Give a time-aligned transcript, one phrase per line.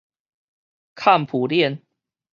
[0.95, 1.79] 崁浮輪